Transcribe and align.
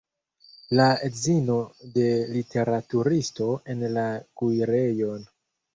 La 0.79 0.87
edzino 1.07 1.59
de 1.99 2.07
literaturisto 2.39 3.53
en 3.75 3.87
la 3.99 4.11
kuirejon! 4.43 5.27